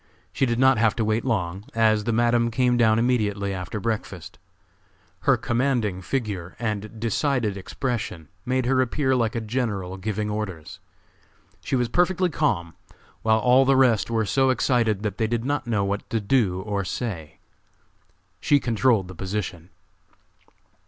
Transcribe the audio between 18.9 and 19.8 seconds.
the position.